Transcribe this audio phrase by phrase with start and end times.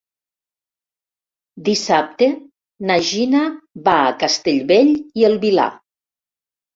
[1.67, 2.29] Dissabte
[2.91, 3.41] na Gina
[3.89, 4.89] va a Castellbell
[5.21, 5.67] i el Vilar.